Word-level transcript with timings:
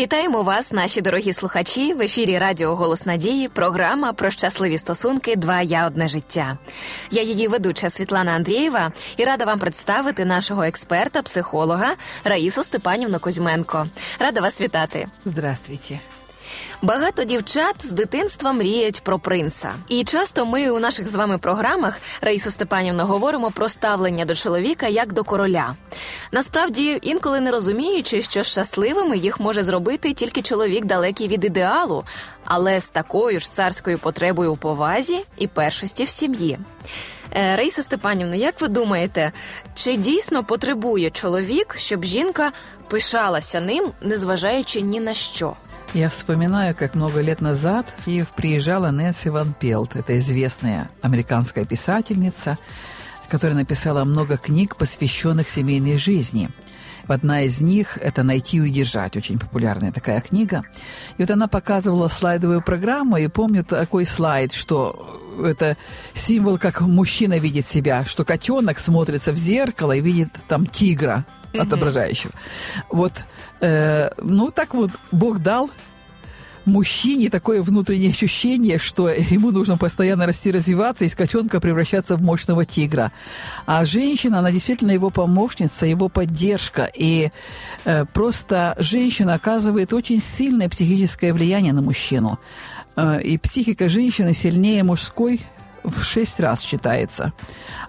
Вітаємо 0.00 0.42
вас, 0.42 0.72
наші 0.72 1.00
дорогі 1.00 1.32
слухачі. 1.32 1.94
В 1.94 2.00
ефірі 2.00 2.38
Радіо 2.38 2.76
Голос 2.76 3.06
Надії. 3.06 3.48
Програма 3.48 4.12
про 4.12 4.30
щасливі 4.30 4.78
стосунки. 4.78 5.36
Два 5.36 5.62
я 5.62 5.86
одне 5.86 6.08
життя. 6.08 6.58
Я 7.10 7.22
її 7.22 7.48
ведуча 7.48 7.90
Світлана 7.90 8.32
Андрієва 8.32 8.92
і 9.16 9.24
рада 9.24 9.44
вам 9.44 9.58
представити 9.58 10.24
нашого 10.24 10.62
експерта, 10.62 11.22
психолога 11.22 11.94
Раїсу 12.24 12.62
Степанівну 12.62 13.20
Кузьменко. 13.20 13.86
Рада 14.18 14.40
вас 14.40 14.60
вітати. 14.60 15.06
Здравствуйте. 15.24 16.00
Багато 16.82 17.24
дівчат 17.24 17.74
з 17.80 17.92
дитинства 17.92 18.52
мріють 18.52 19.00
про 19.00 19.18
принца, 19.18 19.72
і 19.88 20.04
часто 20.04 20.46
ми 20.46 20.70
у 20.70 20.78
наших 20.78 21.08
з 21.08 21.14
вами 21.14 21.38
програмах 21.38 22.00
Раїсу 22.20 22.50
Степанівна 22.50 23.04
говоримо 23.04 23.50
про 23.50 23.68
ставлення 23.68 24.24
до 24.24 24.34
чоловіка 24.34 24.88
як 24.88 25.12
до 25.12 25.24
короля. 25.24 25.76
Насправді, 26.32 26.98
інколи 27.02 27.40
не 27.40 27.50
розуміючи, 27.50 28.22
що 28.22 28.42
щасливими 28.42 29.18
їх 29.18 29.40
може 29.40 29.62
зробити 29.62 30.12
тільки 30.12 30.42
чоловік 30.42 30.84
далекий 30.84 31.28
від 31.28 31.44
ідеалу, 31.44 32.04
але 32.44 32.80
з 32.80 32.90
такою 32.90 33.40
ж 33.40 33.52
царською 33.52 33.98
потребою 33.98 34.52
у 34.52 34.56
повазі 34.56 35.24
і 35.36 35.46
першості 35.46 36.04
в 36.04 36.08
сім'ї. 36.08 36.58
Е, 37.36 37.56
Раїса 37.56 37.82
Степанівна, 37.82 38.36
як 38.36 38.60
ви 38.60 38.68
думаєте, 38.68 39.32
чи 39.74 39.96
дійсно 39.96 40.44
потребує 40.44 41.10
чоловік, 41.10 41.74
щоб 41.78 42.04
жінка 42.04 42.52
пишалася 42.88 43.60
ним, 43.60 43.92
незважаючи 44.00 44.80
ні 44.80 45.00
на 45.00 45.14
що? 45.14 45.56
Я 45.92 46.08
вспоминаю, 46.08 46.76
как 46.76 46.94
много 46.94 47.20
лет 47.20 47.40
назад 47.40 47.92
в 47.98 48.04
Киев 48.04 48.28
приезжала 48.28 48.92
Нэнси 48.92 49.28
Ван 49.30 49.52
Пелт. 49.58 49.96
Это 49.96 50.16
известная 50.18 50.88
американская 51.02 51.64
писательница, 51.64 52.58
которая 53.28 53.58
написала 53.58 54.04
много 54.04 54.36
книг, 54.36 54.76
посвященных 54.76 55.48
семейной 55.48 55.98
жизни. 55.98 56.48
Одна 57.08 57.42
из 57.42 57.60
них– 57.60 57.98
это 58.00 58.22
«Найти 58.22 58.58
и 58.58 58.60
удержать», 58.60 59.16
очень 59.16 59.40
популярная 59.40 59.90
такая 59.90 60.20
книга. 60.20 60.62
И 61.18 61.22
вот 61.22 61.30
она 61.32 61.48
показывала 61.48 62.06
слайдовую 62.06 62.62
программу, 62.62 63.16
и 63.16 63.26
помню 63.26 63.64
такой 63.64 64.06
слайд, 64.06 64.52
что 64.52 65.20
это 65.44 65.76
символ, 66.14 66.56
как 66.58 66.82
мужчина 66.82 67.38
видит 67.38 67.66
себя, 67.66 68.04
что 68.04 68.24
котенок 68.24 68.78
смотрится 68.78 69.32
в 69.32 69.36
зеркало 69.36 69.90
и 69.90 70.00
видит 70.00 70.28
там 70.46 70.66
тигра, 70.66 71.24
отображающего. 71.52 72.32
Вот, 72.90 73.12
э, 73.60 74.10
ну 74.22 74.50
так 74.50 74.74
вот 74.74 74.90
Бог 75.10 75.40
дал 75.40 75.70
мужчине 76.70 77.28
такое 77.28 77.62
внутреннее 77.62 78.10
ощущение, 78.10 78.78
что 78.78 79.08
ему 79.08 79.50
нужно 79.50 79.76
постоянно 79.76 80.26
расти, 80.26 80.50
развиваться, 80.50 81.04
из 81.04 81.14
котенка 81.14 81.60
превращаться 81.60 82.16
в 82.16 82.22
мощного 82.22 82.64
тигра. 82.64 83.12
А 83.66 83.84
женщина, 83.84 84.38
она 84.38 84.50
действительно 84.50 84.92
его 84.92 85.10
помощница, 85.10 85.86
его 85.86 86.08
поддержка. 86.08 86.90
И 86.94 87.30
э, 87.84 88.04
просто 88.06 88.74
женщина 88.78 89.34
оказывает 89.34 89.92
очень 89.92 90.20
сильное 90.20 90.68
психическое 90.68 91.32
влияние 91.32 91.72
на 91.72 91.82
мужчину. 91.82 92.38
Э, 92.96 93.20
и 93.22 93.38
психика 93.38 93.88
женщины 93.88 94.32
сильнее 94.32 94.82
мужской 94.84 95.40
в 95.84 96.02
шесть 96.02 96.40
раз 96.40 96.62
считается, 96.62 97.32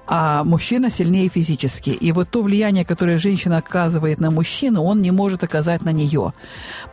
а 0.08 0.44
мужчина 0.44 0.90
сильнее 0.90 1.30
физически. 1.30 1.92
И 1.92 2.12
вот 2.12 2.30
то 2.30 2.42
влияние, 2.42 2.86
которое 2.86 3.18
женщина 3.18 3.58
оказывает 3.58 4.20
на 4.20 4.32
мужчину, 4.32 4.84
он 4.84 5.02
не 5.02 5.12
может 5.12 5.44
оказать 5.44 5.84
на 5.84 5.92
нее. 5.92 6.34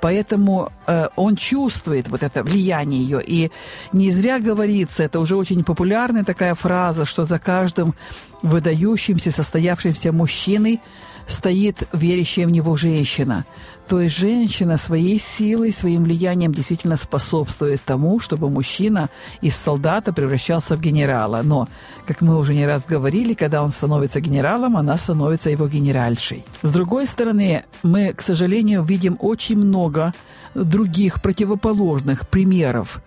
Поэтому 0.00 0.70
э, 0.86 1.08
он 1.16 1.36
чувствует 1.36 2.08
вот 2.08 2.22
это 2.22 2.42
влияние 2.42 3.02
ее. 3.02 3.22
И 3.24 3.50
не 3.92 4.10
зря 4.10 4.38
говорится, 4.38 5.02
это 5.02 5.20
уже 5.20 5.36
очень 5.36 5.64
популярная 5.64 6.24
такая 6.24 6.54
фраза, 6.54 7.04
что 7.04 7.24
за 7.24 7.38
каждым 7.38 7.94
выдающимся, 8.42 9.30
состоявшимся 9.30 10.12
мужчиной 10.12 10.80
стоит 11.28 11.86
верящая 11.92 12.46
в 12.46 12.50
него 12.50 12.76
женщина. 12.76 13.44
То 13.86 14.00
есть 14.00 14.18
женщина 14.18 14.76
своей 14.76 15.18
силой, 15.18 15.72
своим 15.72 16.04
влиянием 16.04 16.52
действительно 16.52 16.96
способствует 16.96 17.80
тому, 17.84 18.18
чтобы 18.18 18.50
мужчина 18.50 19.08
из 19.40 19.56
солдата 19.56 20.12
превращался 20.12 20.76
в 20.76 20.80
генерала. 20.80 21.42
Но, 21.42 21.68
как 22.06 22.20
мы 22.20 22.36
уже 22.36 22.54
не 22.54 22.66
раз 22.66 22.84
говорили, 22.84 23.34
когда 23.34 23.62
он 23.62 23.70
становится 23.70 24.20
генералом, 24.20 24.76
она 24.76 24.98
становится 24.98 25.50
его 25.50 25.68
генеральшей. 25.68 26.44
С 26.62 26.72
другой 26.72 27.06
стороны, 27.06 27.64
мы, 27.82 28.12
к 28.12 28.22
сожалению, 28.22 28.82
видим 28.82 29.16
очень 29.20 29.56
много 29.56 30.12
других 30.54 31.22
противоположных 31.22 32.28
примеров 32.28 33.00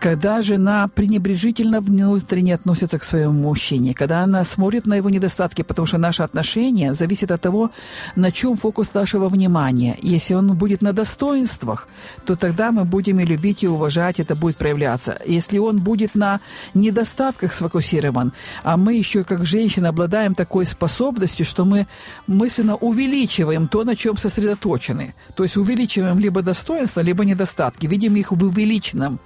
когда 0.00 0.40
жена 0.40 0.88
пренебрежительно 0.88 1.82
внутренне 1.82 2.54
относится 2.54 2.98
к 2.98 3.04
своему 3.04 3.34
мужчине, 3.34 3.92
когда 3.92 4.22
она 4.22 4.44
смотрит 4.46 4.86
на 4.86 4.94
его 4.94 5.10
недостатки, 5.10 5.62
потому 5.62 5.84
что 5.84 5.98
наше 5.98 6.22
отношение 6.22 6.94
зависит 6.94 7.30
от 7.30 7.42
того, 7.42 7.70
на 8.16 8.32
чем 8.32 8.56
фокус 8.56 8.94
нашего 8.94 9.28
внимания. 9.28 9.98
Если 10.02 10.32
он 10.32 10.56
будет 10.56 10.80
на 10.80 10.94
достоинствах, 10.94 11.86
то 12.24 12.34
тогда 12.34 12.72
мы 12.72 12.84
будем 12.84 13.20
и 13.20 13.26
любить, 13.26 13.62
и 13.62 13.68
уважать, 13.68 14.20
это 14.20 14.34
будет 14.34 14.56
проявляться. 14.56 15.18
Если 15.26 15.58
он 15.58 15.78
будет 15.80 16.14
на 16.14 16.40
недостатках 16.72 17.52
сфокусирован, 17.52 18.32
а 18.62 18.78
мы 18.78 18.94
еще 18.94 19.22
как 19.22 19.44
женщины 19.44 19.86
обладаем 19.86 20.34
такой 20.34 20.64
способностью, 20.64 21.44
что 21.44 21.66
мы 21.66 21.86
мысленно 22.26 22.76
увеличиваем 22.76 23.68
то, 23.68 23.84
на 23.84 23.94
чем 23.96 24.16
сосредоточены. 24.16 25.14
То 25.34 25.42
есть 25.42 25.58
увеличиваем 25.58 26.18
либо 26.18 26.40
достоинства, 26.40 27.00
либо 27.02 27.26
недостатки, 27.26 27.86
видим 27.86 28.16
их 28.16 28.32
в 28.32 28.42
увеличенном 28.42 29.20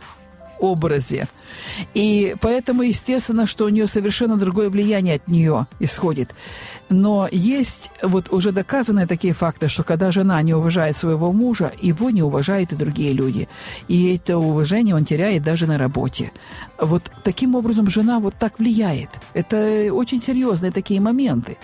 образе. 0.58 1.28
И 1.94 2.34
поэтому, 2.40 2.82
естественно, 2.82 3.46
что 3.46 3.64
у 3.64 3.68
нее 3.68 3.86
совершенно 3.86 4.36
другое 4.36 4.70
влияние 4.70 5.16
от 5.16 5.28
нее 5.28 5.66
исходит. 5.80 6.34
Но 6.88 7.28
есть 7.30 7.90
вот 8.02 8.30
уже 8.30 8.52
доказанные 8.52 9.06
такие 9.06 9.32
факты, 9.32 9.68
что 9.68 9.82
когда 9.84 10.10
жена 10.10 10.40
не 10.42 10.54
уважает 10.54 10.96
своего 10.96 11.32
мужа, 11.32 11.72
его 11.80 12.10
не 12.10 12.22
уважают 12.22 12.72
и 12.72 12.76
другие 12.76 13.12
люди. 13.12 13.48
И 13.88 14.14
это 14.14 14.38
уважение 14.38 14.94
он 14.94 15.04
теряет 15.04 15.42
даже 15.42 15.66
на 15.66 15.78
работе. 15.78 16.32
Вот 16.78 17.10
таким 17.22 17.54
образом 17.54 17.88
жена 17.88 18.20
вот 18.20 18.34
так 18.38 18.58
влияет. 18.58 19.08
Это 19.32 19.88
очень 19.92 20.22
серьезные 20.22 20.72
такие 20.72 21.00
моменты. 21.00 21.56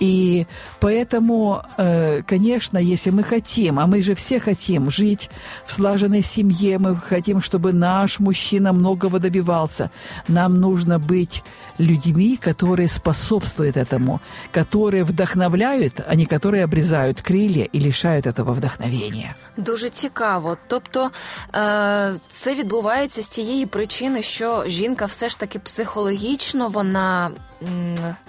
И 0.00 0.46
поэтому, 0.80 1.62
э, 1.78 2.22
конечно, 2.26 2.78
если 2.78 3.10
мы 3.10 3.22
хотим, 3.22 3.78
а 3.78 3.86
мы 3.86 4.02
же 4.02 4.14
все 4.14 4.40
хотим 4.40 4.90
жить 4.90 5.30
в 5.64 5.72
слаженной 5.72 6.22
семье, 6.22 6.78
мы 6.78 6.96
хотим, 6.96 7.40
чтобы 7.40 7.72
наш 7.72 8.18
мужчина 8.18 8.72
многого 8.72 9.18
добивался, 9.18 9.90
нам 10.28 10.60
нужно 10.60 10.98
быть 10.98 11.42
людьми, 11.79 12.37
которые 12.37 12.87
способствуют 12.87 13.77
этому, 13.77 14.19
которые 14.51 15.03
вдохновляют, 15.03 16.01
а 16.07 16.15
не 16.15 16.25
которые 16.25 16.63
обрезают 16.63 17.21
крылья 17.21 17.63
и 17.63 17.79
лишають 17.79 18.25
этого 18.25 18.53
вдохновения. 18.53 19.35
Дуже 19.57 19.89
цікаво. 19.89 20.57
Тобто 20.67 21.11
е, 21.55 22.13
це 22.27 22.55
відбувається 22.55 23.21
з 23.21 23.27
тієї 23.27 23.65
причини, 23.65 24.21
що 24.21 24.63
жінка 24.67 25.05
все 25.05 25.29
ж 25.29 25.39
таки 25.39 25.59
психологічно 25.59 26.67
вона 26.67 27.31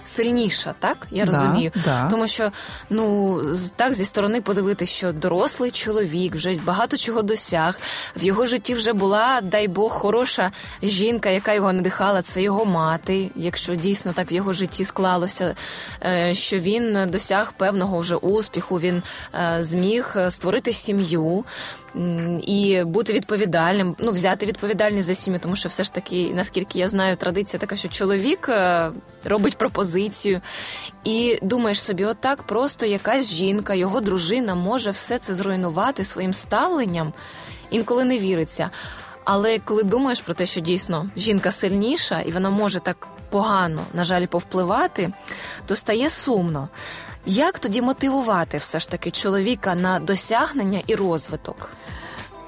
сильніша, 0.03 0.73
так? 0.79 1.07
Я 1.11 1.25
да, 1.25 1.31
розумію. 1.31 1.71
Да. 1.85 2.07
Тому 2.09 2.27
що 2.27 2.51
ну 2.89 3.39
так 3.75 3.93
зі 3.93 4.05
сторони 4.05 4.41
подивитися, 4.41 4.93
що 4.93 5.11
дорослий 5.11 5.71
чоловік 5.71 6.35
вже 6.35 6.57
багато 6.65 6.97
чого 6.97 7.21
досяг. 7.21 7.79
В 8.17 8.23
його 8.23 8.45
житті 8.45 8.73
вже 8.73 8.93
була, 8.93 9.41
дай 9.41 9.67
Бог, 9.67 9.91
хороша 9.91 10.51
жінка, 10.83 11.29
яка 11.29 11.53
його 11.53 11.73
надихала, 11.73 12.21
це 12.21 12.41
його 12.41 12.65
мати. 12.65 13.29
Якщо 13.40 13.74
дійсно 13.74 14.12
так 14.12 14.32
в 14.32 14.34
його 14.34 14.52
житті 14.52 14.84
склалося, 14.84 15.54
е, 16.04 16.34
що 16.34 16.58
він 16.58 17.10
досяг 17.10 17.52
певного 17.52 17.98
вже 17.98 18.16
успіху, 18.16 18.76
він 18.76 19.02
е, 19.34 19.56
зміг 19.60 20.16
створити 20.28 20.72
сім'ю 20.72 21.44
і 22.42 22.82
бути 22.86 23.12
відповідальним, 23.12 23.96
ну 23.98 24.12
взяти 24.12 24.46
відповідальність 24.46 25.06
за 25.06 25.14
сім'ю, 25.14 25.40
тому 25.42 25.56
що 25.56 25.68
все 25.68 25.84
ж 25.84 25.92
таки, 25.92 26.30
наскільки 26.34 26.78
я 26.78 26.88
знаю, 26.88 27.16
традиція 27.16 27.60
така, 27.60 27.76
що 27.76 27.88
чоловік 27.88 28.48
е, 28.48 28.90
робить 29.24 29.58
пропозицію, 29.58 30.40
і 31.04 31.38
думаєш 31.42 31.82
собі, 31.82 32.04
отак 32.04 32.42
просто 32.42 32.86
якась 32.86 33.32
жінка, 33.32 33.74
його 33.74 34.00
дружина 34.00 34.54
може 34.54 34.90
все 34.90 35.18
це 35.18 35.34
зруйнувати 35.34 36.04
своїм 36.04 36.34
ставленням, 36.34 37.12
інколи 37.70 38.04
не 38.04 38.18
віриться. 38.18 38.70
Але 39.29 39.59
коли 39.59 39.83
думаєш 39.83 40.21
про 40.21 40.33
те, 40.33 40.45
що 40.45 40.61
дійсно 40.61 41.09
жінка 41.17 41.51
сильніша 41.51 42.21
і 42.21 42.31
вона 42.31 42.49
може 42.49 42.79
так 42.79 43.07
погано, 43.29 43.81
на 43.93 44.03
жаль, 44.03 44.25
повпливати, 44.25 45.11
то 45.65 45.75
стає 45.75 46.09
сумно. 46.09 46.69
Як 47.25 47.59
тоді 47.59 47.81
мотивувати 47.81 48.57
все 48.57 48.79
ж 48.79 48.89
таки 48.89 49.11
чоловіка 49.11 49.75
на 49.75 49.99
досягнення 49.99 50.81
і 50.87 50.95
розвиток? 50.95 51.69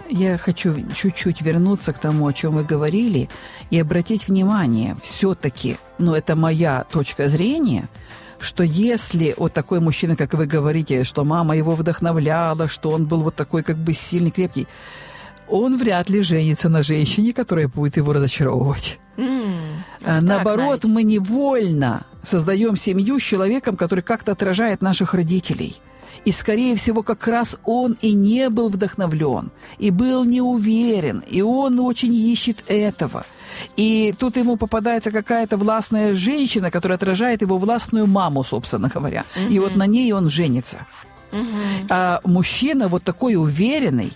Я 0.10 0.38
хочу 0.38 0.76
чуть-чуть 0.96 1.42
вернуться 1.42 1.92
к 1.94 2.00
тому, 2.00 2.26
о 2.26 2.34
чем 2.34 2.56
вы 2.56 2.64
говорили, 2.64 3.28
и 3.74 3.82
обратить 3.82 4.30
внимание, 4.30 4.96
все-таки, 5.02 5.78
ну 6.00 6.14
это 6.14 6.36
моя 6.36 6.86
точка 6.90 7.28
зрения, 7.28 7.90
что 8.40 8.64
если 8.64 9.34
вот 9.38 9.54
такой 9.54 9.80
мужчина, 9.80 10.16
как 10.16 10.34
вы 10.34 10.46
говорите, 10.46 11.04
что 11.04 11.26
мама 11.26 11.58
его 11.58 11.76
вдохновляла, 11.76 12.68
что 12.70 12.92
он 12.92 13.06
был 13.06 13.22
вот 13.22 13.36
такой 13.36 13.64
как 13.64 13.78
бы 13.78 13.94
сильный, 13.94 14.32
крепкий, 14.32 14.68
он 15.53 15.77
вряд 15.77 16.09
ли 16.09 16.23
женится 16.23 16.69
на 16.69 16.83
женщине, 16.83 17.33
которая 17.35 17.69
будет 17.69 17.99
его 17.99 18.13
разочаровывать. 18.15 18.99
Mm, 19.19 20.23
Наоборот, 20.23 20.85
мы 20.85 21.03
невольно 21.03 22.07
создаем 22.23 22.77
семью 22.77 23.21
с 23.21 23.23
человеком, 23.23 23.77
который 23.77 24.01
как-то 24.01 24.33
отражает 24.33 24.81
наших 24.81 25.13
родителей. 25.13 25.77
И, 26.25 26.33
скорее 26.33 26.75
всего, 26.77 27.03
как 27.03 27.27
раз 27.27 27.57
он 27.65 27.99
и 28.01 28.15
не 28.15 28.49
был 28.49 28.69
вдохновлен, 28.69 29.51
и 29.79 29.91
был 29.91 30.25
не 30.25 30.41
уверен, 30.41 31.23
и 31.31 31.43
он 31.43 31.81
очень 31.81 32.15
ищет 32.15 32.65
этого. 32.69 33.27
И 33.77 34.15
тут 34.19 34.37
ему 34.37 34.57
попадается 34.57 35.11
какая-то 35.11 35.57
властная 35.59 36.15
женщина, 36.15 36.71
которая 36.71 36.97
отражает 36.97 37.43
его 37.43 37.59
властную 37.59 38.07
маму, 38.07 38.45
собственно 38.45 38.89
говоря. 38.89 39.25
Mm-hmm. 39.37 39.49
И 39.51 39.59
вот 39.59 39.77
на 39.77 39.87
ней 39.87 40.13
он 40.13 40.31
женится. 40.31 40.87
Mm-hmm. 41.33 41.87
А 41.91 42.21
мужчина 42.25 42.89
вот 42.89 43.05
такой 43.05 43.35
уверенный, 43.37 44.13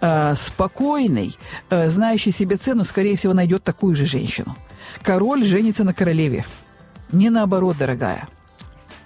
э, 0.00 0.34
спокойный, 0.36 1.36
э, 1.70 1.90
знающий 1.90 2.32
себе 2.32 2.56
цену, 2.56 2.84
скорее 2.84 3.16
всего, 3.16 3.34
найдет 3.34 3.64
такую 3.64 3.96
же 3.96 4.06
женщину. 4.06 4.56
Король 5.02 5.44
женится 5.44 5.84
на 5.84 5.94
королеве. 5.94 6.44
Не 7.12 7.30
наоборот, 7.30 7.76
дорогая 7.78 8.28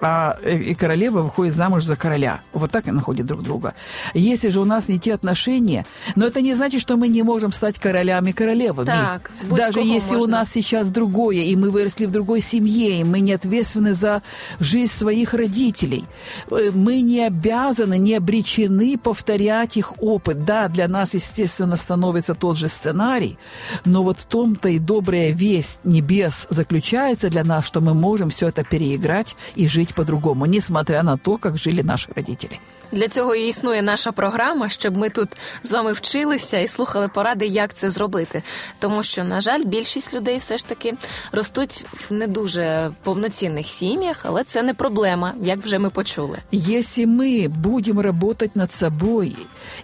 а 0.00 0.38
и 0.44 0.74
королева 0.74 1.22
выходит 1.22 1.54
замуж 1.54 1.84
за 1.84 1.96
короля. 1.96 2.40
Вот 2.52 2.70
так 2.70 2.88
и 2.88 2.90
находят 2.90 3.26
друг 3.26 3.42
друга. 3.42 3.74
Если 4.14 4.48
же 4.48 4.60
у 4.60 4.64
нас 4.64 4.88
не 4.88 4.98
те 4.98 5.14
отношения, 5.14 5.86
но 6.16 6.26
это 6.26 6.40
не 6.40 6.54
значит, 6.54 6.80
что 6.80 6.96
мы 6.96 7.08
не 7.08 7.22
можем 7.22 7.52
стать 7.52 7.78
королями 7.78 8.30
и 8.30 8.32
королевами. 8.32 8.86
Так, 8.86 9.30
Даже 9.50 9.80
если 9.80 10.16
можно. 10.16 10.34
у 10.34 10.38
нас 10.38 10.50
сейчас 10.50 10.88
другое, 10.88 11.38
и 11.38 11.56
мы 11.56 11.70
выросли 11.70 12.06
в 12.06 12.10
другой 12.10 12.40
семье, 12.40 13.00
и 13.00 13.04
мы 13.04 13.20
не 13.20 13.32
ответственны 13.32 13.94
за 13.94 14.22
жизнь 14.60 14.92
своих 14.92 15.34
родителей, 15.34 16.04
э, 16.50 16.70
мы 16.72 17.00
не 17.00 17.26
обязаны, 17.26 17.98
не 17.98 18.14
обречены 18.14 18.98
повторять 18.98 19.76
их 19.76 19.92
опыт. 20.00 20.44
Да, 20.44 20.68
для 20.68 20.88
нас, 20.88 21.14
естественно, 21.14 21.76
становится 21.76 22.34
тот 22.34 22.56
же 22.56 22.68
сценарий, 22.68 23.38
но 23.84 24.02
вот 24.02 24.18
в 24.18 24.24
том-то 24.26 24.68
и 24.68 24.78
добрая 24.78 25.30
весть 25.30 25.80
небес 25.84 26.46
заключается 26.50 27.30
для 27.30 27.44
нас, 27.44 27.66
что 27.66 27.80
мы 27.80 27.94
можем 27.94 28.30
все 28.30 28.48
это 28.48 28.64
переиграть 28.64 29.36
и 29.56 29.68
жить 29.68 29.83
жить 29.83 29.93
по-другому, 29.93 30.45
несмотря 30.45 31.03
на 31.03 31.17
то, 31.17 31.37
как 31.37 31.57
жили 31.57 31.83
наші 31.83 32.07
родители. 32.15 32.59
Для 32.91 33.07
цього 33.07 33.35
і 33.35 33.47
існує 33.47 33.81
наша 33.81 34.11
програма, 34.11 34.69
щоб 34.69 34.97
ми 34.97 35.09
тут 35.09 35.29
з 35.63 35.71
вами 35.71 35.93
вчилися 35.93 36.59
і 36.59 36.67
слухали 36.67 37.07
поради, 37.07 37.45
як 37.45 37.73
це 37.73 37.89
зробити. 37.89 38.43
Тому 38.79 39.03
що, 39.03 39.23
на 39.23 39.41
жаль, 39.41 39.63
більшість 39.65 40.13
людей 40.13 40.37
все 40.37 40.57
ж 40.57 40.67
таки 40.67 40.93
ростуть 41.31 41.85
в 41.93 42.13
не 42.13 42.27
дуже 42.27 42.91
повноцінних 43.03 43.67
сім'ях, 43.67 44.21
але 44.23 44.43
це 44.43 44.61
не 44.63 44.73
проблема, 44.73 45.33
як 45.41 45.59
вже 45.59 45.79
ми 45.79 45.89
почули. 45.89 46.37
Якщо 46.51 47.07
ми 47.07 47.47
будемо 47.47 48.01
працювати 48.01 48.49
над 48.55 48.73
собою, 48.73 49.35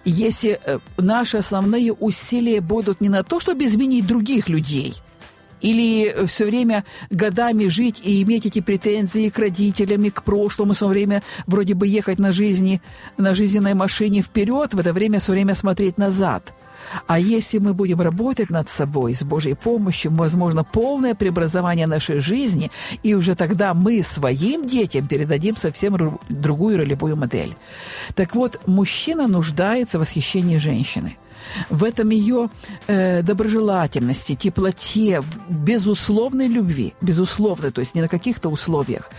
якщо 0.04 0.48
э, 0.48 0.80
наші 0.98 1.36
основні 1.36 1.90
усилия 1.90 2.60
будуть 2.60 3.00
не 3.00 3.08
на 3.08 3.22
то, 3.22 3.40
щоб 3.40 3.62
змінити 3.62 4.06
других 4.06 4.50
людей, 4.50 5.02
или 5.61 6.25
все 6.27 6.45
время 6.45 6.83
годами 7.09 7.67
жить 7.67 8.01
и 8.03 8.21
иметь 8.23 8.45
эти 8.45 8.61
претензии 8.61 9.29
к 9.29 9.39
родителям, 9.39 10.03
и 10.03 10.09
к 10.09 10.23
прошлому, 10.23 10.73
все 10.73 10.87
время 10.87 11.23
вроде 11.47 11.73
бы 11.73 11.87
ехать 11.87 12.19
на 12.19 12.31
жизни, 12.31 12.81
на 13.17 13.35
жизненной 13.35 13.73
машине 13.73 14.21
вперед, 14.21 14.73
в 14.73 14.79
это 14.79 14.93
время 14.93 15.19
все 15.19 15.31
время 15.33 15.55
смотреть 15.55 15.97
назад. 15.97 16.53
А 17.07 17.19
если 17.19 17.57
мы 17.59 17.73
будем 17.73 18.01
работать 18.01 18.49
над 18.49 18.69
собой 18.69 19.15
с 19.15 19.23
Божьей 19.23 19.53
помощью, 19.53 20.11
возможно, 20.11 20.63
полное 20.63 21.15
преобразование 21.15 21.87
нашей 21.87 22.19
жизни, 22.19 22.71
и 23.03 23.13
уже 23.13 23.35
тогда 23.35 23.73
мы 23.73 24.03
своим 24.03 24.67
детям 24.67 25.07
передадим 25.07 25.55
совсем 25.55 26.19
другую 26.29 26.77
ролевую 26.77 27.15
модель. 27.15 27.55
Так 28.15 28.35
вот, 28.35 28.59
мужчина 28.67 29.27
нуждается 29.27 29.97
в 29.97 30.01
восхищении 30.01 30.57
женщины– 30.57 31.17
в 31.69 31.83
этом 31.83 32.09
ее 32.09 32.49
э, 32.87 33.21
доброжелательности, 33.21 34.35
теплоте, 34.35 35.21
безусловной 35.49 36.47
любви, 36.47 36.93
безусловной, 37.01 37.71
то 37.71 37.81
есть 37.81 37.95
не 37.95 38.01
на 38.01 38.07
каких-то 38.07 38.49
условиях. 38.49 39.09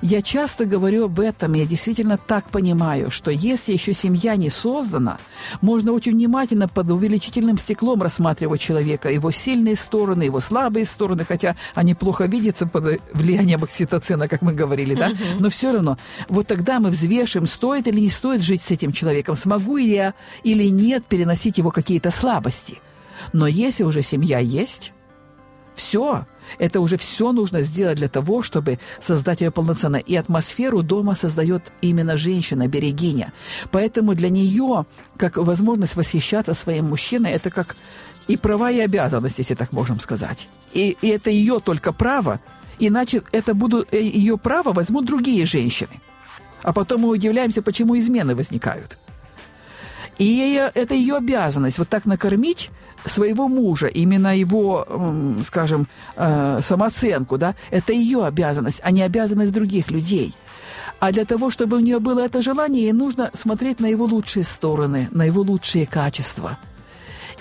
Я 0.00 0.22
часто 0.22 0.64
говорю 0.64 1.06
об 1.06 1.20
этом, 1.20 1.54
я 1.54 1.66
действительно 1.66 2.18
так 2.18 2.50
понимаю, 2.50 3.10
что 3.10 3.30
если 3.30 3.72
еще 3.72 3.94
семья 3.94 4.36
не 4.36 4.50
создана, 4.50 5.18
можно 5.60 5.92
очень 5.92 6.12
внимательно 6.12 6.68
под 6.68 6.90
увеличительным 6.90 7.58
стеклом 7.58 8.02
рассматривать 8.02 8.60
человека, 8.60 9.10
его 9.10 9.30
сильные 9.30 9.76
стороны, 9.76 10.22
его 10.22 10.40
слабые 10.40 10.86
стороны, 10.86 11.24
хотя 11.24 11.56
они 11.74 11.94
плохо 11.94 12.26
видятся 12.26 12.66
под 12.66 13.00
влиянием 13.12 13.64
окситоцина, 13.64 14.28
как 14.28 14.42
мы 14.42 14.52
говорили, 14.52 14.94
да, 14.94 15.10
но 15.38 15.50
все 15.50 15.72
равно, 15.72 15.98
вот 16.28 16.46
тогда 16.46 16.80
мы 16.80 16.90
взвешиваем, 16.90 17.46
стоит 17.46 17.86
или 17.86 18.00
не 18.00 18.10
стоит 18.10 18.42
жить 18.42 18.62
с 18.62 18.70
этим 18.70 18.92
человеком, 18.92 19.36
смогу 19.36 19.78
ли 19.78 19.88
я 19.90 20.14
или 20.42 20.64
нет 20.64 21.06
переносить 21.06 21.58
его 21.58 21.70
какие-то 21.78 22.10
слабости. 22.10 22.80
Но 23.32 23.46
если 23.46 23.84
уже 23.84 24.02
семья 24.02 24.40
есть, 24.40 24.92
все, 25.76 26.26
это 26.58 26.80
уже 26.80 26.96
все 26.96 27.30
нужно 27.30 27.62
сделать 27.62 27.98
для 27.98 28.08
того, 28.08 28.42
чтобы 28.42 28.80
создать 29.00 29.40
ее 29.42 29.52
полноценно. 29.52 29.96
И 29.96 30.16
атмосферу 30.16 30.82
дома 30.82 31.14
создает 31.14 31.62
именно 31.80 32.16
женщина, 32.16 32.66
берегиня. 32.66 33.32
Поэтому 33.70 34.14
для 34.14 34.28
нее, 34.28 34.86
как 35.16 35.36
возможность 35.36 35.94
восхищаться 35.94 36.52
своим 36.54 36.86
мужчиной, 36.86 37.30
это 37.30 37.50
как 37.50 37.76
и 38.26 38.36
права, 38.36 38.72
и 38.72 38.80
обязанности, 38.80 39.42
если 39.42 39.54
так 39.54 39.72
можем 39.72 40.00
сказать. 40.00 40.48
И, 40.72 40.96
и 41.00 41.08
это 41.08 41.30
ее 41.30 41.60
только 41.60 41.92
право, 41.92 42.40
иначе 42.80 43.22
это 43.30 43.54
будут, 43.54 43.94
э, 43.94 44.02
ее 44.02 44.36
право 44.36 44.72
возьмут 44.72 45.06
другие 45.06 45.46
женщины. 45.46 46.00
А 46.64 46.72
потом 46.72 47.02
мы 47.02 47.08
удивляемся, 47.08 47.62
почему 47.62 47.96
измены 47.96 48.34
возникают. 48.34 48.98
И 50.18 50.60
это 50.74 50.94
ее 50.94 51.16
обязанность 51.16 51.78
вот 51.78 51.88
так 51.88 52.06
накормить 52.06 52.70
своего 53.06 53.48
мужа, 53.48 53.86
именно 53.86 54.36
его, 54.36 54.86
скажем, 55.42 55.86
э, 56.16 56.60
самооценку, 56.62 57.38
да, 57.38 57.54
это 57.70 57.92
ее 57.92 58.24
обязанность, 58.26 58.80
а 58.84 58.90
не 58.90 59.02
обязанность 59.02 59.52
других 59.52 59.90
людей. 59.90 60.34
А 61.00 61.12
для 61.12 61.24
того, 61.24 61.50
чтобы 61.50 61.76
у 61.76 61.80
нее 61.80 62.00
было 62.00 62.20
это 62.20 62.42
желание, 62.42 62.82
ей 62.82 62.92
нужно 62.92 63.30
смотреть 63.34 63.80
на 63.80 63.86
его 63.86 64.04
лучшие 64.04 64.44
стороны, 64.44 65.08
на 65.12 65.24
его 65.24 65.42
лучшие 65.42 65.86
качества. 65.86 66.58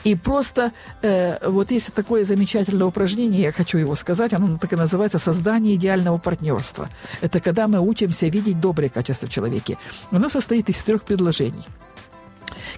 И 0.03 0.15
просто 0.15 0.71
э, 1.01 1.50
вот 1.50 1.71
есть 1.71 1.91
такое 1.94 2.23
замечательное 2.23 2.85
упражнение, 2.85 3.41
я 3.41 3.51
хочу 3.51 3.80
его 3.80 3.95
сказать, 3.95 4.33
оно 4.33 4.57
так 4.59 4.71
и 4.71 4.75
называется 4.75 5.18
«Создание 5.18 5.75
идеального 5.75 6.19
партнерства». 6.19 6.89
Это 7.21 7.39
когда 7.39 7.68
мы 7.68 7.80
учимся 7.80 8.27
видеть 8.27 8.62
добрые 8.62 8.91
качества 8.91 9.27
в 9.27 9.31
человеке. 9.31 9.77
Оно 10.12 10.30
состоит 10.30 10.69
из 10.69 10.83
трех 10.83 11.03
предложений– 11.03 11.65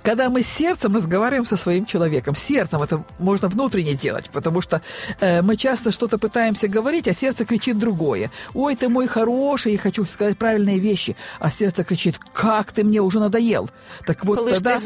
когда 0.03 0.29
мы 0.29 0.43
сердцем 0.43 0.95
разговариваем 0.95 1.45
со 1.45 1.57
своим 1.57 1.85
человеком, 1.85 2.35
сердцем 2.35 2.81
это 2.81 3.03
можно 3.19 3.47
внутренне 3.47 3.93
делать, 3.93 4.29
потому 4.31 4.61
что 4.61 4.81
э, 5.19 5.41
мы 5.41 5.57
часто 5.57 5.91
что-то 5.91 6.17
пытаемся 6.17 6.67
говорить, 6.67 7.07
а 7.07 7.13
сердце 7.13 7.45
кричит 7.45 7.77
другое. 7.77 8.31
«Ой, 8.53 8.75
ты 8.75 8.89
мой 8.89 9.07
хороший, 9.07 9.73
я 9.73 9.77
хочу 9.77 10.05
сказать 10.05 10.37
правильные 10.37 10.79
вещи», 10.79 11.15
а 11.39 11.49
сердце 11.49 11.83
кричит 11.83 12.17
«Как 12.33 12.71
ты 12.71 12.83
мне 12.83 13.01
уже 13.01 13.19
надоел». 13.19 13.69
Так 14.05 14.25
вот, 14.25 14.39
Коли 14.39 14.53
тогда, 14.53 14.77
ты. 14.77 14.83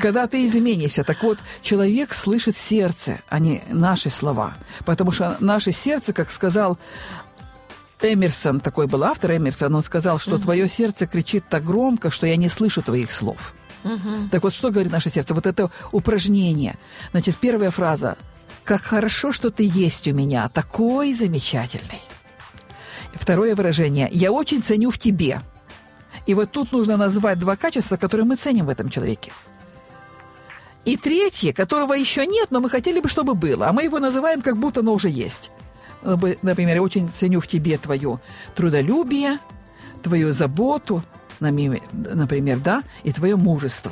Когда 0.00 0.26
ты 0.26 0.44
изменишься. 0.44 1.04
Так 1.04 1.22
вот, 1.22 1.38
человек 1.62 2.14
слышит 2.14 2.56
сердце, 2.56 3.20
а 3.28 3.38
не 3.38 3.62
наши 3.70 4.10
слова. 4.10 4.54
Потому 4.84 5.12
что 5.12 5.36
наше 5.40 5.72
сердце, 5.72 6.12
как 6.12 6.30
сказал 6.30 6.78
Эмерсон, 8.02 8.60
такой 8.60 8.86
был 8.86 9.04
автор 9.04 9.32
Эмерсон, 9.32 9.74
он 9.74 9.82
сказал, 9.82 10.18
что 10.18 10.36
mm-hmm. 10.36 10.42
твое 10.42 10.68
сердце 10.68 11.06
кричит 11.06 11.44
так 11.48 11.64
громко, 11.64 12.10
что 12.10 12.26
я 12.26 12.36
не 12.36 12.48
слышу 12.48 12.82
твоих 12.82 13.12
слов. 13.12 13.54
Угу. 13.84 14.28
Так 14.30 14.42
вот, 14.42 14.54
что 14.54 14.70
говорит 14.70 14.92
наше 14.92 15.10
сердце? 15.10 15.34
Вот 15.34 15.46
это 15.46 15.70
упражнение. 15.92 16.76
Значит, 17.12 17.36
первая 17.36 17.70
фраза. 17.70 18.16
«Как 18.64 18.82
хорошо, 18.82 19.32
что 19.32 19.50
ты 19.50 19.64
есть 19.64 20.06
у 20.06 20.12
меня, 20.12 20.48
такой 20.48 21.14
замечательный». 21.14 22.00
Второе 23.14 23.56
выражение. 23.56 24.08
«Я 24.12 24.32
очень 24.32 24.62
ценю 24.62 24.90
в 24.90 24.98
тебе». 24.98 25.40
И 26.26 26.34
вот 26.34 26.50
тут 26.50 26.72
нужно 26.72 26.96
назвать 26.96 27.38
два 27.38 27.56
качества, 27.56 27.96
которые 27.96 28.26
мы 28.26 28.36
ценим 28.36 28.66
в 28.66 28.68
этом 28.68 28.90
человеке. 28.90 29.32
И 30.84 30.96
третье, 30.96 31.52
которого 31.52 31.94
еще 31.94 32.26
нет, 32.26 32.50
но 32.50 32.60
мы 32.60 32.70
хотели 32.70 33.00
бы, 33.00 33.08
чтобы 33.08 33.34
было, 33.34 33.68
а 33.68 33.72
мы 33.72 33.84
его 33.84 33.98
называем, 33.98 34.42
как 34.42 34.56
будто 34.56 34.80
оно 34.80 34.92
уже 34.92 35.08
есть. 35.08 35.50
Например, 36.02 36.76
я 36.76 36.82
очень 36.82 37.10
ценю 37.10 37.40
в 37.40 37.46
тебе 37.46 37.76
твое 37.78 38.20
трудолюбие, 38.54 39.38
твою 40.02 40.32
заботу, 40.32 41.02
например, 41.39 42.59
да, 42.59 42.81
і 43.03 43.11
твоє 43.11 43.35
мужество. 43.35 43.91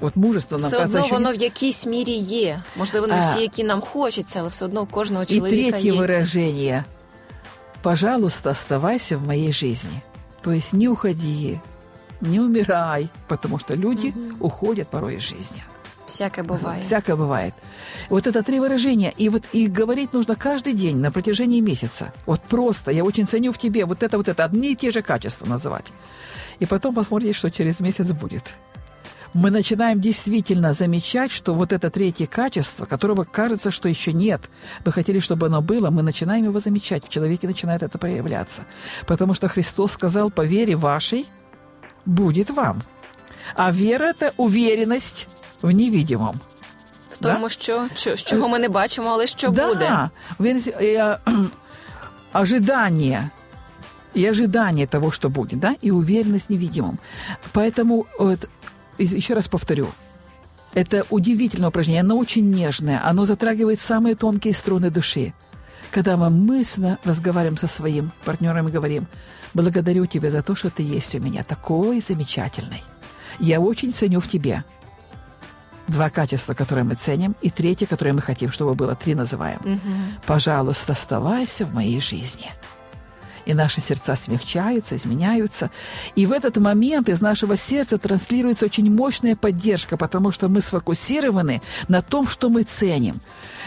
От 0.00 0.16
мужество 0.16 0.58
нам 0.58 0.68
все 0.68 0.76
одно 0.76 0.92
кажется, 0.92 1.14
воно 1.14 1.32
в 1.32 1.34
якійсь 1.34 1.86
мірі 1.86 2.12
є. 2.12 2.62
Можливо, 2.76 3.06
не 3.06 3.14
а, 3.14 3.28
в 3.28 3.34
ті, 3.34 3.42
які 3.42 3.64
нам 3.64 3.80
хочеться, 3.80 4.40
але 4.40 4.48
все 4.48 4.64
одно 4.64 4.82
у 4.82 4.86
кожного 4.86 5.24
чоловіка 5.24 5.56
І 5.56 5.70
третє 5.70 5.88
є. 5.88 5.92
выражение. 5.92 6.84
Пожалуйста, 7.82 8.50
оставайся 8.50 9.16
в 9.16 9.26
моей 9.26 9.52
жизни. 9.52 10.02
То 10.42 10.52
есть 10.52 10.72
не 10.72 10.88
уходи, 10.88 11.60
не 12.20 12.40
умирай, 12.40 13.08
потому 13.26 13.58
что 13.58 13.74
люди 13.74 14.12
угу. 14.16 14.46
уходят 14.46 14.88
порой 14.88 15.16
из 15.16 15.22
жизни. 15.22 15.62
Всякое 16.06 16.44
бывает. 16.44 16.82
Всякое 16.82 17.16
бывает. 17.16 17.54
Вот 18.08 18.26
это 18.26 18.42
три 18.42 18.58
выражения. 18.58 19.12
И 19.16 19.28
вот 19.28 19.44
и 19.52 19.68
говорить 19.68 20.12
нужно 20.12 20.34
каждый 20.34 20.72
день 20.72 20.96
на 20.96 21.10
протяжении 21.12 21.60
месяца. 21.60 22.12
Вот 22.26 22.40
просто. 22.40 22.90
Я 22.90 23.04
очень 23.04 23.26
ценю 23.26 23.52
в 23.52 23.58
тебе 23.58 23.84
вот 23.84 24.02
это, 24.02 24.16
вот 24.16 24.28
это. 24.28 24.44
Одни 24.44 24.72
и 24.72 24.76
те 24.76 24.90
же 24.90 25.02
качества 25.02 25.46
называть 25.46 25.86
и 26.59 26.65
потом 26.65 26.95
посмотрите, 26.95 27.33
что 27.33 27.51
через 27.51 27.79
месяц 27.79 28.11
будет. 28.11 28.43
Мы 29.33 29.51
начинаем 29.51 29.99
действительно 29.99 30.73
замечать, 30.73 31.29
что 31.29 31.53
вот 31.53 31.73
это 31.73 31.89
третье 31.89 32.25
качество, 32.25 32.85
которого 32.85 33.25
кажется, 33.25 33.69
что 33.69 33.89
еще 33.89 34.13
нет, 34.13 34.49
мы 34.85 34.93
хотели, 34.93 35.19
чтобы 35.19 35.47
оно 35.47 35.61
было, 35.61 35.89
мы 35.89 36.03
начинаем 36.03 36.45
его 36.45 36.59
замечать, 36.59 37.05
в 37.05 37.09
человеке 37.09 37.47
начинает 37.47 37.83
это 37.83 37.97
проявляться. 37.97 38.65
Потому 39.05 39.33
что 39.33 39.49
Христос 39.49 39.91
сказал, 39.91 40.31
по 40.31 40.45
вере 40.45 40.75
вашей 40.77 41.25
будет 42.05 42.49
вам. 42.49 42.81
А 43.55 43.71
вера– 43.71 44.03
это 44.17 44.33
уверенность 44.37 45.27
в 45.61 45.69
невидимом. 45.69 46.39
В 47.11 47.17
тому, 47.17 47.47
да? 47.47 47.49
що, 47.49 47.87
що, 47.95 48.15
чого 48.15 48.49
ми 48.49 48.59
не 48.59 48.69
бачимо, 48.69 49.09
але 49.11 49.27
що 49.27 49.49
да, 49.49 49.67
буде. 49.67 50.09
Э, 50.39 51.17
ожидание 52.33 53.29
и 54.15 54.25
ожидание 54.25 54.87
того, 54.87 55.11
что 55.11 55.29
будет, 55.29 55.59
да, 55.59 55.75
и 55.81 55.91
уверенность 55.91 56.47
в 56.47 56.49
невидимом. 56.49 56.99
Поэтому, 57.53 58.07
вот, 58.17 58.49
еще 58.97 59.33
раз 59.33 59.47
повторю, 59.47 59.89
это 60.73 61.05
удивительное 61.09 61.69
упражнение, 61.69 62.01
оно 62.01 62.17
очень 62.17 62.49
нежное, 62.49 63.01
оно 63.03 63.25
затрагивает 63.25 63.79
самые 63.79 64.15
тонкие 64.15 64.53
струны 64.53 64.89
души. 64.89 65.33
Когда 65.91 66.17
мы 66.17 66.29
мысленно 66.29 66.97
разговариваем 67.03 67.57
со 67.57 67.67
своим 67.67 68.11
партнером 68.23 68.67
и 68.67 68.71
говорим, 68.71 69.07
благодарю 69.53 70.05
тебя 70.05 70.31
за 70.31 70.41
то, 70.41 70.55
что 70.55 70.69
ты 70.69 70.83
есть 70.83 71.13
у 71.15 71.19
меня, 71.19 71.43
такой 71.43 72.01
замечательный. 72.01 72.83
Я 73.39 73.59
очень 73.59 73.93
ценю 73.93 74.19
в 74.19 74.27
тебе. 74.27 74.63
Два 75.87 76.09
качества, 76.09 76.53
которые 76.53 76.83
мы 76.83 76.95
ценим, 76.95 77.35
и 77.41 77.49
третье, 77.49 77.85
которое 77.85 78.13
мы 78.13 78.21
хотим, 78.21 78.51
чтобы 78.51 78.73
было. 78.73 78.95
Три 78.95 79.13
называем. 79.13 79.59
Угу. 79.59 80.25
Пожалуйста, 80.25 80.93
оставайся 80.93 81.65
в 81.65 81.73
моей 81.73 82.01
жизни 82.01 82.51
и 83.45 83.53
наши 83.53 83.81
сердца 83.81 84.15
смягчаются, 84.15 84.95
изменяются. 84.95 85.71
И 86.15 86.25
в 86.25 86.31
этот 86.31 86.57
момент 86.57 87.09
из 87.09 87.21
нашего 87.21 87.55
сердца 87.55 87.97
транслируется 87.97 88.65
очень 88.65 88.93
мощная 88.93 89.35
поддержка, 89.35 89.97
потому 89.97 90.31
что 90.31 90.49
мы 90.49 90.61
сфокусированы 90.61 91.61
на 91.87 92.01
том, 92.01 92.27
что 92.27 92.49
мы 92.49 92.63
ценим. 92.63 93.21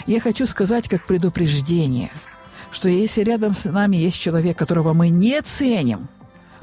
Я 0.06 0.20
хочу 0.20 0.46
сказать 0.46 0.88
как 0.88 1.06
предупреждение, 1.06 2.10
что 2.70 2.88
если 2.88 3.22
рядом 3.22 3.54
с 3.54 3.64
нами 3.64 3.96
есть 3.96 4.20
человек, 4.20 4.58
которого 4.58 4.92
мы 4.92 5.08
не 5.08 5.40
ценим, 5.42 6.08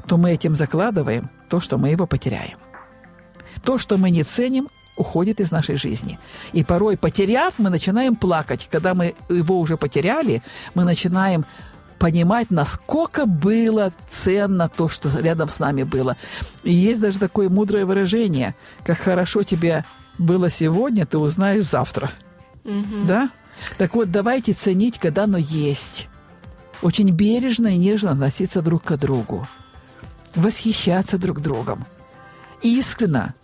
то 0.06 0.16
мы 0.16 0.32
этим 0.32 0.54
закладываем 0.54 1.30
то, 1.48 1.60
что 1.60 1.78
мы 1.78 1.90
его 1.90 2.06
потеряем. 2.06 2.58
То, 3.62 3.78
что 3.78 3.96
мы 3.96 4.10
не 4.10 4.22
ценим, 4.22 4.68
уходит 4.96 5.40
из 5.40 5.50
нашей 5.50 5.76
жизни. 5.76 6.18
И 6.52 6.64
порой, 6.64 6.96
потеряв, 6.96 7.58
мы 7.58 7.70
начинаем 7.70 8.16
плакать. 8.16 8.68
Когда 8.70 8.94
мы 8.94 9.14
его 9.28 9.60
уже 9.60 9.76
потеряли, 9.76 10.42
мы 10.74 10.84
начинаем 10.84 11.44
понимать, 11.98 12.50
насколько 12.50 13.26
было 13.26 13.92
ценно 14.08 14.68
то, 14.68 14.88
что 14.88 15.08
рядом 15.18 15.48
с 15.48 15.58
нами 15.58 15.82
было. 15.82 16.16
И 16.62 16.72
есть 16.72 17.00
даже 17.00 17.18
такое 17.18 17.48
мудрое 17.48 17.86
выражение, 17.86 18.54
как 18.84 18.98
хорошо 18.98 19.42
тебе 19.42 19.84
было 20.18 20.50
сегодня, 20.50 21.06
ты 21.06 21.18
узнаешь 21.18 21.64
завтра. 21.64 22.10
Угу. 22.64 23.06
Да? 23.06 23.30
Так 23.78 23.94
вот, 23.94 24.10
давайте 24.10 24.52
ценить, 24.52 24.98
когда 24.98 25.24
оно 25.24 25.38
есть. 25.38 26.08
Очень 26.82 27.10
бережно 27.10 27.68
и 27.68 27.78
нежно 27.78 28.12
относиться 28.12 28.62
друг 28.62 28.84
к 28.84 28.96
другу. 28.96 29.48
Восхищаться 30.34 31.18
друг 31.18 31.40
другом. 31.40 31.86
Искренно, 32.62 33.34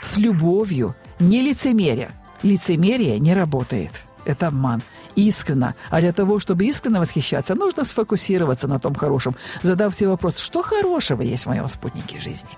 с 0.00 0.16
любовью, 0.16 0.94
не 1.20 1.42
лицемерие. 1.42 2.10
Лицемерие 2.42 3.18
не 3.20 3.34
работает. 3.34 4.04
Это 4.24 4.48
обман 4.48 4.82
искренно. 5.16 5.74
А 5.90 6.00
для 6.00 6.12
того, 6.12 6.38
чтобы 6.38 6.64
искренне 6.64 7.00
восхищаться, 7.00 7.54
нужно 7.54 7.84
сфокусироваться 7.84 8.68
на 8.68 8.78
том 8.78 8.94
хорошем, 8.94 9.34
задав 9.62 9.94
себе 9.94 10.10
вопрос, 10.10 10.38
что 10.38 10.62
хорошего 10.62 11.22
есть 11.22 11.44
в 11.44 11.48
моем 11.48 11.68
спутнике 11.68 12.20
жизни. 12.20 12.50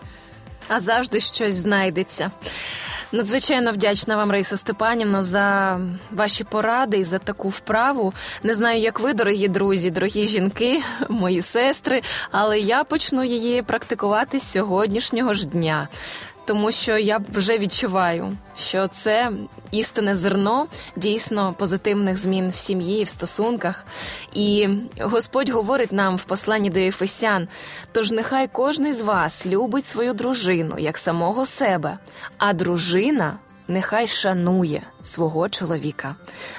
А 0.69 0.81
завжди 0.81 1.21
щось 1.21 1.55
знайдеться. 1.55 2.31
Надзвичайно 3.13 3.73
вдячна 3.73 4.17
вам, 4.17 4.31
Раїса 4.31 4.57
Степанівна, 4.57 5.23
за 5.23 5.81
ваші 6.11 6.45
поради 6.45 6.99
і 6.99 7.05
за 7.05 7.19
таку 7.19 7.49
вправу. 7.49 8.13
Не 8.43 8.55
знаю, 8.55 8.81
як 8.81 9.01
ви, 9.01 9.15
дорогі 9.15 9.49
друзі, 9.49 9.91
дорогі 9.91 10.27
жінки, 10.27 10.83
мої 11.09 11.43
сестри, 11.43 12.03
але 12.31 12.59
я 12.59 12.85
почну 12.85 13.25
її 13.25 13.63
практикувати 13.63 14.39
з 14.39 14.51
сьогоднішнього 14.51 15.35
ж 15.35 15.47
дня 15.47 15.89
тому 16.45 16.73
що 16.73 16.99
я 16.99 17.21
вже 17.35 17.59
відчуваю, 17.59 18.37
що 18.57 18.89
це 18.89 19.33
істинне 19.71 20.15
зерно 20.15 20.67
дійсно 20.97 21.55
позитивних 21.59 22.19
змін 22.19 22.51
в 22.51 22.57
сім'ї, 22.57 23.05
в 23.05 23.09
стосунках. 23.09 23.87
І 24.35 24.69
Господь 25.01 25.49
говорить 25.49 25.93
нам 25.93 26.17
в 26.17 26.25
посланні 26.25 26.71
до 26.71 26.81
Єфесян: 26.81 27.49
тож 27.93 28.13
нехай 28.13 28.49
кожний 28.49 28.93
з 28.93 29.01
вас 29.01 29.47
любить 29.47 29.87
свою 29.87 30.15
дружину 30.15 30.75
як 30.79 30.99
самого 30.99 31.47
себе, 31.47 31.99
а 32.39 32.53
дружина 32.53 33.39
нехай 33.69 34.09
шанує 34.09 34.83
свого 35.03 35.49
чоловіка. 35.49 36.15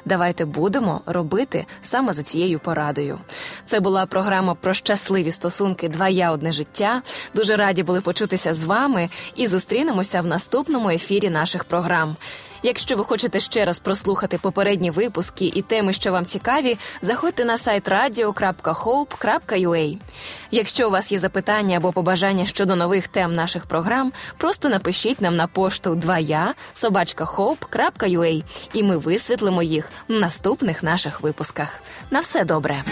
Давайте 0.05 0.45
будемо 0.45 1.01
робити 1.05 1.65
саме 1.81 2.13
за 2.13 2.23
цією 2.23 2.59
порадою. 2.59 3.19
Це 3.65 3.79
була 3.79 4.05
програма 4.05 4.55
про 4.55 4.73
щасливі 4.73 5.31
стосунки. 5.31 5.89
Два 5.89 6.09
я 6.09 6.31
одне 6.31 6.51
життя. 6.51 7.01
Дуже 7.33 7.55
раді 7.55 7.83
були 7.83 8.01
почутися 8.01 8.53
з 8.53 8.63
вами 8.63 9.09
і 9.35 9.47
зустрінемося 9.47 10.21
в 10.21 10.25
наступному 10.25 10.89
ефірі 10.89 11.29
наших 11.29 11.63
програм. 11.63 12.15
Якщо 12.65 12.95
ви 12.95 13.03
хочете 13.03 13.39
ще 13.39 13.65
раз 13.65 13.79
прослухати 13.79 14.37
попередні 14.37 14.91
випуски 14.91 15.51
і 15.55 15.61
теми, 15.61 15.93
що 15.93 16.11
вам 16.11 16.25
цікаві, 16.25 16.77
заходьте 17.01 17.45
на 17.45 17.57
сайт 17.57 17.89
radio.hope.ua. 17.89 19.97
Якщо 20.51 20.87
у 20.87 20.91
вас 20.91 21.11
є 21.11 21.19
запитання 21.19 21.77
або 21.77 21.91
побажання 21.91 22.45
щодо 22.45 22.75
нових 22.75 23.07
тем 23.07 23.33
наших 23.33 23.65
програм, 23.65 24.11
просто 24.37 24.69
напишіть 24.69 25.21
нам 25.21 25.35
на 25.35 25.47
пошту 25.47 25.95
2я 25.95 26.47
собачка 26.73 27.23
hope.ua 27.23 28.43
і 28.73 28.83
ми 28.83 28.97
висвітлимо 28.97 29.63
їх 29.63 29.89
в 30.07 30.13
наступних 30.13 30.83
наших 30.83 31.21
випусках. 31.21 31.81
На 32.11 32.19
все 32.19 32.45
добре. 32.45 32.83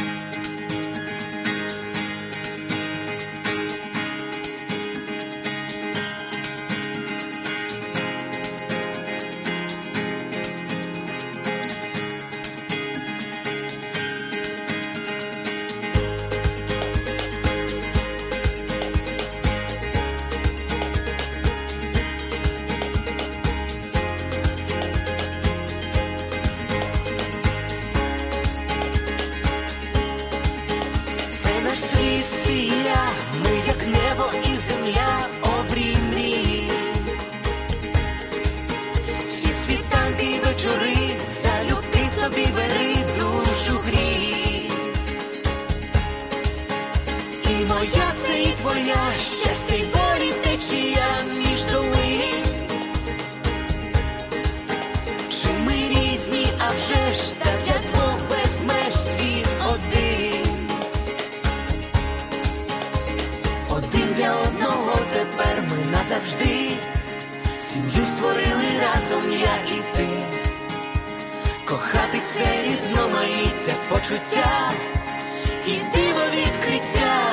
Ти 47.54 47.66
моя, 47.66 48.12
це 48.16 48.42
і 48.42 48.48
твоя, 48.48 49.12
щастя 49.18 49.76
й 49.76 49.84
болі 49.84 50.32
течія 50.44 51.08
між 51.36 51.66
думи, 51.66 52.22
Чи 55.30 55.48
ми 55.66 55.74
різні, 55.74 56.48
а 56.60 56.72
вже 56.72 57.16
ж 57.16 57.34
так 57.40 57.60
я 57.68 57.80
двох 57.80 58.18
без 58.30 58.62
меж 58.62 58.94
світ 58.94 59.48
один. 59.66 60.68
Один 63.70 64.14
для 64.18 64.32
одного 64.32 65.00
тепер 65.14 65.64
ми 65.70 65.92
назавжди. 65.92 66.70
Сім'ю 67.60 68.06
створили 68.06 68.80
разом 68.82 69.32
я 69.32 69.76
і 69.76 69.98
ти. 69.98 70.08
Кохати 71.66 72.22
це 72.26 72.64
різноманіття 72.64 73.74
почуття 73.90 74.72
і 75.68 75.72
диво 75.72 76.26
відкриття. 76.36 77.33